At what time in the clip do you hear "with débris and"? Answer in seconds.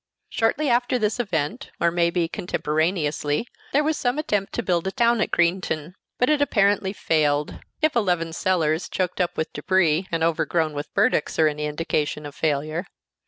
9.37-10.23